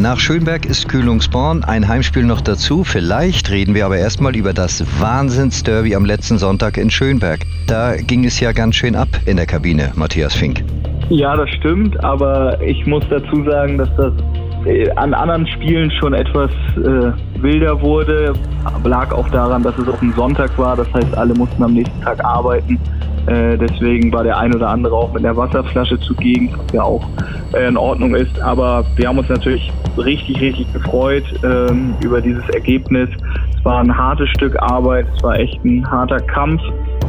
Nach 0.00 0.18
Schönberg 0.18 0.64
ist 0.64 0.88
Kühlungsborn, 0.88 1.62
ein 1.62 1.86
Heimspiel 1.86 2.22
noch 2.22 2.40
dazu. 2.40 2.84
Vielleicht 2.84 3.50
reden 3.50 3.74
wir 3.74 3.84
aber 3.84 3.98
erstmal 3.98 4.34
über 4.34 4.54
das 4.54 4.82
Wahnsinnsderby 4.98 5.94
am 5.94 6.06
letzten 6.06 6.38
Sonntag 6.38 6.78
in 6.78 6.90
Schönberg. 6.90 7.40
Da 7.66 7.96
ging 7.96 8.24
es 8.24 8.40
ja 8.40 8.52
ganz 8.52 8.76
schön 8.76 8.96
ab 8.96 9.08
in 9.26 9.36
der 9.36 9.44
Kabine, 9.44 9.92
Matthias 9.96 10.34
Fink. 10.34 10.64
Ja, 11.10 11.36
das 11.36 11.50
stimmt, 11.50 12.02
aber 12.02 12.58
ich 12.62 12.86
muss 12.86 13.04
dazu 13.10 13.44
sagen, 13.44 13.76
dass 13.76 13.94
das 13.96 14.14
äh, 14.64 14.90
an 14.92 15.12
anderen 15.12 15.46
Spielen 15.48 15.90
schon 15.90 16.14
etwas 16.14 16.50
äh, 16.78 17.42
wilder 17.42 17.78
wurde. 17.82 18.32
Lag 18.84 19.12
auch 19.12 19.28
daran, 19.28 19.62
dass 19.62 19.76
es 19.76 19.86
auf 19.86 19.98
dem 20.00 20.14
Sonntag 20.14 20.56
war. 20.56 20.76
Das 20.76 20.90
heißt, 20.94 21.14
alle 21.14 21.34
mussten 21.34 21.62
am 21.62 21.74
nächsten 21.74 22.00
Tag 22.00 22.24
arbeiten. 22.24 22.78
Äh, 23.26 23.58
deswegen 23.58 24.12
war 24.12 24.24
der 24.24 24.38
ein 24.38 24.54
oder 24.54 24.68
andere 24.68 24.94
auch 24.94 25.12
mit 25.12 25.24
der 25.24 25.36
Wasserflasche 25.36 25.98
zugegen, 26.00 26.52
was 26.56 26.72
ja 26.72 26.82
auch 26.82 27.06
äh, 27.54 27.68
in 27.68 27.76
Ordnung 27.76 28.14
ist. 28.14 28.40
Aber 28.40 28.84
wir 28.96 29.08
haben 29.08 29.18
uns 29.18 29.28
natürlich 29.28 29.70
richtig, 29.98 30.40
richtig 30.40 30.72
gefreut 30.72 31.24
ähm, 31.44 31.94
über 32.02 32.20
dieses 32.20 32.48
Ergebnis. 32.50 33.08
Es 33.56 33.64
war 33.64 33.80
ein 33.80 33.96
hartes 33.96 34.28
Stück 34.30 34.56
Arbeit, 34.62 35.06
es 35.14 35.22
war 35.22 35.38
echt 35.38 35.62
ein 35.64 35.88
harter 35.90 36.20
Kampf, 36.20 36.62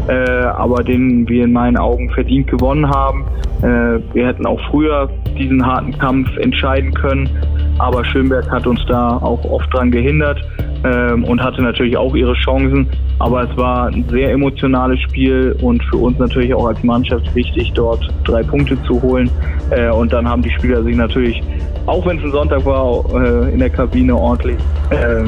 äh, 0.07 0.13
aber 0.13 0.83
den 0.83 1.27
wir 1.29 1.45
in 1.45 1.53
meinen 1.53 1.77
Augen 1.77 2.09
verdient 2.09 2.47
gewonnen 2.47 2.89
haben. 2.89 3.25
Äh, 3.61 3.99
wir 4.13 4.27
hätten 4.27 4.45
auch 4.45 4.59
früher 4.69 5.09
diesen 5.37 5.65
harten 5.65 5.97
Kampf 5.97 6.35
entscheiden 6.37 6.93
können, 6.93 7.29
aber 7.77 8.03
Schönberg 8.03 8.49
hat 8.51 8.67
uns 8.67 8.83
da 8.87 9.17
auch 9.17 9.43
oft 9.45 9.73
dran 9.73 9.91
gehindert 9.91 10.39
ähm, 10.83 11.23
und 11.23 11.41
hatte 11.41 11.61
natürlich 11.61 11.97
auch 11.97 12.15
ihre 12.15 12.33
Chancen. 12.33 12.87
Aber 13.19 13.43
es 13.43 13.57
war 13.57 13.87
ein 13.87 14.05
sehr 14.09 14.31
emotionales 14.31 14.99
Spiel 15.01 15.55
und 15.61 15.83
für 15.85 15.97
uns 15.97 16.17
natürlich 16.17 16.53
auch 16.53 16.67
als 16.67 16.83
Mannschaft 16.83 17.33
wichtig, 17.35 17.71
dort 17.75 18.07
drei 18.23 18.43
Punkte 18.43 18.81
zu 18.83 19.01
holen. 19.01 19.29
Äh, 19.69 19.89
und 19.89 20.11
dann 20.11 20.27
haben 20.27 20.41
die 20.41 20.51
Spieler 20.51 20.83
sich 20.83 20.95
natürlich, 20.95 21.41
auch 21.85 22.05
wenn 22.05 22.17
es 22.17 22.23
ein 22.23 22.31
Sonntag 22.31 22.65
war, 22.65 23.03
äh, 23.13 23.53
in 23.53 23.59
der 23.59 23.69
Kabine 23.69 24.15
ordentlich, 24.15 24.57
äh, 24.89 25.23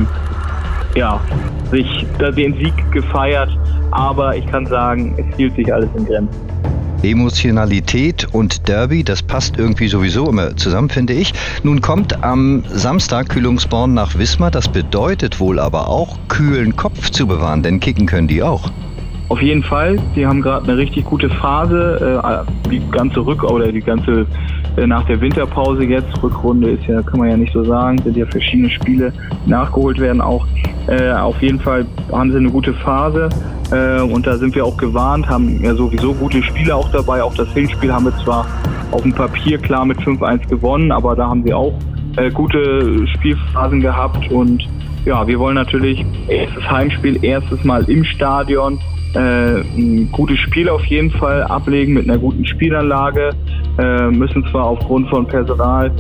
ja, 0.98 1.20
sich 1.72 2.06
den 2.36 2.54
Sieg 2.56 2.92
gefeiert. 2.92 3.50
Aber 3.92 4.36
ich 4.36 4.46
kann 4.48 4.66
sagen, 4.66 5.16
es 5.18 5.38
hielt 5.38 5.56
sich 5.56 5.72
alles 5.72 5.90
in 5.96 6.06
Grenzen. 6.06 6.73
Emotionalität 7.04 8.28
und 8.32 8.68
Derby, 8.68 9.04
das 9.04 9.22
passt 9.22 9.58
irgendwie 9.58 9.88
sowieso 9.88 10.30
immer 10.30 10.56
zusammen, 10.56 10.90
finde 10.90 11.14
ich. 11.14 11.34
Nun 11.64 11.82
kommt 11.82 12.24
am 12.24 12.64
Samstag 12.70 13.30
Kühlungsborn 13.30 13.94
nach 13.94 14.18
Wismar. 14.18 14.52
Das 14.52 14.70
bedeutet 14.70 15.40
wohl 15.40 15.60
aber 15.60 15.90
auch, 15.90 16.18
kühlen 16.28 16.76
Kopf 16.76 17.10
zu 17.10 17.28
bewahren, 17.28 17.64
denn 17.64 17.80
kicken 17.80 18.06
können 18.06 18.28
die 18.28 18.42
auch. 18.42 18.72
Auf 19.30 19.42
jeden 19.42 19.64
Fall. 19.64 20.00
Die 20.16 20.26
haben 20.26 20.42
gerade 20.42 20.66
eine 20.66 20.78
richtig 20.78 21.06
gute 21.06 21.30
Phase. 21.30 22.22
Äh, 22.24 22.70
die 22.70 22.82
ganze 22.92 23.20
Rück- 23.20 23.44
oder 23.44 23.72
die 23.72 23.82
ganze 23.82 24.28
äh, 24.76 24.88
nach 24.88 25.06
der 25.06 25.22
Winterpause 25.22 25.84
jetzt, 25.84 26.22
Rückrunde 26.22 26.72
ist 26.72 26.86
ja, 26.88 27.02
kann 27.02 27.20
man 27.20 27.30
ja 27.30 27.38
nicht 27.38 27.54
so 27.54 27.64
sagen, 27.64 28.00
sind 28.04 28.18
ja 28.18 28.26
verschiedene 28.26 28.70
Spiele 28.70 29.14
nachgeholt 29.46 30.00
werden 30.00 30.22
auch. 30.22 30.46
Äh, 30.88 31.12
auf 31.12 31.42
jeden 31.42 31.60
Fall 31.60 31.86
haben 32.12 32.32
sie 32.32 32.38
eine 32.38 32.50
gute 32.50 32.74
Phase. 32.74 33.30
Äh, 33.74 34.02
und 34.02 34.28
da 34.28 34.38
sind 34.38 34.54
wir 34.56 34.66
auch 34.66 34.78
gewarnt, 34.78 35.28
haben 35.28 35.60
ja 35.64 35.74
sowieso 35.74 36.14
gute 36.14 36.44
Spiele 36.44 36.76
auch 36.76 36.90
dabei. 36.92 37.24
Auch 37.24 37.34
das 37.34 37.50
Hinspiel 37.54 37.92
haben 37.92 38.06
wir 38.06 38.16
zwar 38.24 38.46
auf 38.92 39.02
dem 39.02 39.14
Papier 39.14 39.58
klar 39.58 39.86
mit 39.86 40.00
5-1 40.00 40.48
gewonnen, 40.48 40.92
aber 40.92 41.16
da 41.16 41.28
haben 41.28 41.44
wir 41.44 41.58
auch 41.58 41.74
äh, 42.18 42.30
gute 42.30 43.08
Spielphasen 43.08 43.82
gehabt. 43.82 44.30
Und 44.30 44.64
ja, 45.06 45.26
wir 45.26 45.40
wollen 45.40 45.56
natürlich 45.56 46.06
erstes 46.28 46.64
Heimspiel, 46.70 47.24
erstes 47.24 47.64
Mal 47.64 47.84
im 47.90 48.04
Stadion. 48.04 48.80
Äh, 49.16 49.62
ein 49.62 50.10
gutes 50.12 50.40
Spiel 50.40 50.70
auf 50.70 50.86
jeden 50.86 51.12
Fall 51.12 51.44
ablegen 51.44 51.94
mit 51.94 52.08
einer 52.08 52.20
guten 52.20 52.46
Spielanlage. 52.46 53.32
Äh, 53.80 54.12
müssen 54.12 54.46
zwar 54.52 54.66
aufgrund 54.66 55.10
von 55.10 55.26
Personal 55.26 55.92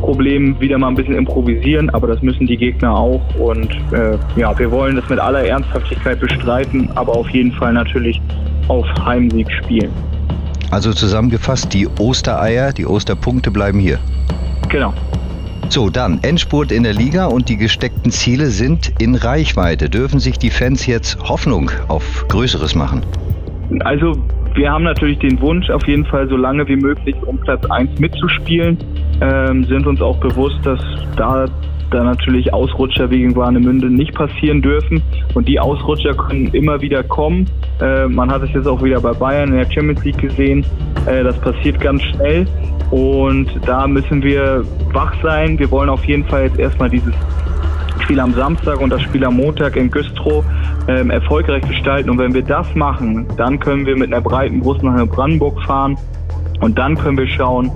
Problem 0.00 0.58
wieder 0.60 0.78
mal 0.78 0.88
ein 0.88 0.94
bisschen 0.94 1.14
improvisieren, 1.14 1.90
aber 1.90 2.06
das 2.06 2.22
müssen 2.22 2.46
die 2.46 2.56
Gegner 2.56 2.94
auch. 2.94 3.22
Und 3.38 3.70
äh, 3.92 4.16
ja, 4.36 4.58
wir 4.58 4.70
wollen 4.70 4.96
das 4.96 5.08
mit 5.08 5.18
aller 5.18 5.44
Ernsthaftigkeit 5.44 6.20
bestreiten, 6.20 6.88
aber 6.94 7.16
auf 7.16 7.28
jeden 7.30 7.52
Fall 7.52 7.72
natürlich 7.72 8.20
auf 8.68 8.86
Heimsieg 9.04 9.50
spielen. 9.62 9.90
Also 10.70 10.92
zusammengefasst, 10.92 11.72
die 11.74 11.86
Ostereier, 11.98 12.72
die 12.72 12.86
Osterpunkte 12.86 13.50
bleiben 13.50 13.78
hier. 13.78 13.98
Genau. 14.68 14.94
So, 15.68 15.90
dann 15.90 16.18
Endspurt 16.22 16.72
in 16.72 16.82
der 16.82 16.94
Liga 16.94 17.26
und 17.26 17.48
die 17.48 17.56
gesteckten 17.56 18.10
Ziele 18.10 18.46
sind 18.46 18.92
in 18.98 19.14
Reichweite. 19.14 19.88
Dürfen 19.88 20.20
sich 20.20 20.38
die 20.38 20.50
Fans 20.50 20.86
jetzt 20.86 21.18
Hoffnung 21.28 21.70
auf 21.88 22.26
Größeres 22.28 22.74
machen? 22.74 23.02
Also 23.80 24.16
wir 24.54 24.70
haben 24.70 24.84
natürlich 24.84 25.18
den 25.18 25.40
Wunsch, 25.40 25.70
auf 25.70 25.86
jeden 25.86 26.04
Fall 26.06 26.28
so 26.28 26.36
lange 26.36 26.66
wie 26.68 26.76
möglich 26.76 27.14
um 27.26 27.38
Platz 27.38 27.64
1 27.70 27.98
mitzuspielen 27.98 28.78
ähm, 29.20 29.64
sind 29.64 29.86
uns 29.86 30.00
auch 30.00 30.18
bewusst, 30.18 30.58
dass 30.64 30.80
da 31.16 31.46
da 31.92 32.02
natürlich 32.02 32.52
Ausrutscher 32.52 33.10
wegen 33.10 33.36
Warnemünde 33.36 33.90
nicht 33.90 34.14
passieren 34.14 34.62
dürfen. 34.62 35.02
Und 35.34 35.46
die 35.46 35.60
Ausrutscher 35.60 36.14
können 36.14 36.46
immer 36.48 36.80
wieder 36.80 37.02
kommen. 37.02 37.46
Äh, 37.80 38.08
man 38.08 38.30
hat 38.30 38.42
es 38.42 38.50
jetzt 38.52 38.66
auch 38.66 38.82
wieder 38.82 39.00
bei 39.00 39.12
Bayern 39.12 39.50
in 39.50 39.58
der 39.58 39.70
Champions 39.70 40.02
League 40.04 40.18
gesehen. 40.18 40.64
Äh, 41.06 41.22
das 41.22 41.38
passiert 41.40 41.78
ganz 41.80 42.02
schnell. 42.02 42.46
Und 42.90 43.48
da 43.66 43.86
müssen 43.86 44.22
wir 44.22 44.64
wach 44.92 45.14
sein. 45.22 45.58
Wir 45.58 45.70
wollen 45.70 45.88
auf 45.88 46.04
jeden 46.04 46.24
Fall 46.24 46.44
jetzt 46.44 46.58
erstmal 46.58 46.90
dieses 46.90 47.14
Spiel 48.02 48.20
am 48.20 48.34
Samstag 48.34 48.80
und 48.80 48.90
das 48.90 49.02
Spiel 49.02 49.24
am 49.24 49.36
Montag 49.36 49.76
in 49.76 49.90
Güstrow 49.90 50.44
ähm, 50.88 51.10
erfolgreich 51.10 51.66
gestalten. 51.66 52.10
Und 52.10 52.18
wenn 52.18 52.34
wir 52.34 52.42
das 52.42 52.66
machen, 52.74 53.26
dann 53.36 53.58
können 53.58 53.86
wir 53.86 53.96
mit 53.96 54.12
einer 54.12 54.20
breiten 54.20 54.60
Brust 54.60 54.82
nach 54.82 55.06
Brandenburg 55.06 55.62
fahren. 55.62 55.96
Und 56.60 56.78
dann 56.78 56.96
können 56.96 57.16
wir 57.16 57.26
schauen, 57.26 57.70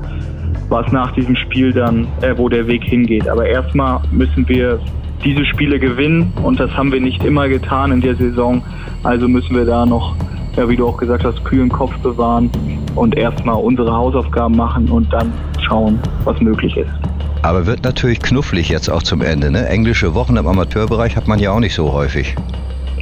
was 0.69 0.91
nach 0.93 1.13
diesem 1.13 1.37
Spiel 1.37 1.73
dann, 1.73 2.07
äh, 2.21 2.37
wo 2.37 2.49
der 2.49 2.67
Weg 2.67 2.85
hingeht. 2.85 3.29
Aber 3.29 3.47
erstmal 3.47 4.01
müssen 4.11 4.49
wir 4.49 4.81
diese 5.25 5.45
Spiele 5.47 5.79
gewinnen 5.79 6.33
und 6.43 6.61
das 6.61 6.71
haben 6.77 6.93
wir 6.93 7.01
nicht 7.01 7.25
immer 7.25 7.49
getan 7.49 7.93
in 7.93 8.01
der 8.01 8.17
Saison. 8.17 8.63
Also 9.03 9.29
müssen 9.29 9.57
wir 9.57 9.65
da 9.65 9.87
noch, 9.87 10.15
ja, 10.57 10.69
wie 10.69 10.77
du 10.77 10.87
auch 10.87 10.97
gesagt 10.97 11.25
hast, 11.25 11.45
kühlen 11.45 11.69
Kopf 11.69 11.97
bewahren 11.99 12.51
und 12.95 13.17
erstmal 13.17 13.57
unsere 13.57 13.93
Hausaufgaben 13.93 14.57
machen 14.57 14.89
und 14.89 15.13
dann 15.13 15.33
schauen, 15.61 15.99
was 16.25 16.41
möglich 16.41 16.77
ist. 16.77 17.16
Aber 17.47 17.65
wird 17.65 17.85
natürlich 17.85 18.19
knufflig 18.19 18.71
jetzt 18.71 18.89
auch 18.89 19.05
zum 19.05 19.23
Ende. 19.23 19.53
Ne? 19.53 19.69
Englische 19.69 20.15
Wochen 20.15 20.37
im 20.37 20.49
Amateurbereich 20.49 21.15
hat 21.15 21.29
man 21.29 21.39
ja 21.39 21.53
auch 21.53 21.61
nicht 21.61 21.75
so 21.75 21.93
häufig. 21.93 22.35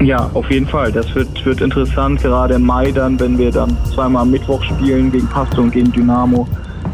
Ja, 0.00 0.30
auf 0.34 0.50
jeden 0.50 0.66
Fall. 0.66 0.92
Das 0.92 1.14
wird, 1.14 1.46
wird 1.46 1.62
interessant, 1.62 2.20
gerade 2.20 2.56
im 2.56 2.66
Mai 2.66 2.92
dann, 2.92 3.18
wenn 3.18 3.38
wir 3.38 3.50
dann 3.50 3.74
zweimal 3.94 4.20
am 4.20 4.32
Mittwoch 4.32 4.62
spielen 4.62 5.10
gegen 5.10 5.26
Pasto 5.28 5.62
und 5.62 5.70
gegen 5.70 5.90
Dynamo. 5.92 6.46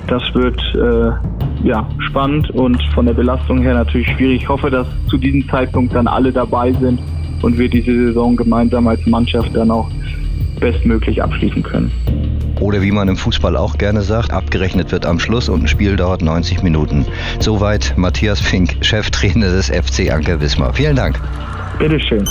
Das 0.07 0.23
wird 0.33 0.61
äh, 0.77 1.67
ja, 1.67 1.89
spannend 2.09 2.49
und 2.51 2.81
von 2.95 3.07
der 3.07 3.15
Belastung 3.15 3.63
her 3.63 3.75
natürlich 3.75 4.07
schwierig. 4.11 4.43
Ich 4.43 4.49
hoffe, 4.49 4.71
dass 4.71 4.87
zu 5.09 5.19
diesem 5.19 5.49
Zeitpunkt 5.49 5.93
dann 5.93 6.07
alle 6.07 6.31
dabei 6.31 6.73
sind 6.75 7.01
und 7.43 7.59
wir 7.59 7.69
diese 7.69 7.93
Saison 8.07 8.37
gemeinsam 8.37 8.87
als 8.87 9.05
Mannschaft 9.07 9.57
dann 9.57 9.73
auch 9.73 9.91
bestmöglich 10.61 11.21
abschließen 11.21 11.65
können. 11.65 11.91
Oder 12.61 12.83
wie 12.83 12.93
man 12.93 13.09
im 13.09 13.17
Fußball 13.17 13.57
auch 13.57 13.79
gerne 13.79 14.03
sagt, 14.03 14.33
abgerechnet 14.33 14.93
wird 14.93 15.07
am 15.07 15.19
Schluss 15.19 15.49
und 15.49 15.65
ein 15.65 15.69
Spiel 15.69 15.97
dauert 15.97 16.23
90 16.23 16.63
Minuten. 16.63 17.07
Soweit 17.39 17.95
Matthias 17.97 18.41
Fink, 18.41 18.77
Cheftrainer 18.83 19.51
des 19.51 19.69
FC 19.71 20.13
Anker 20.13 20.41
Wismar. 20.41 20.75
Vielen 20.75 20.97
Dank. 20.97 21.21
Bitteschön. 21.79 22.29